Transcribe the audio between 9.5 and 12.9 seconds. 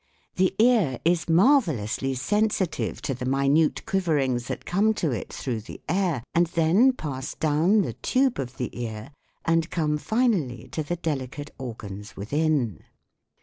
come finally to the delicate organs within.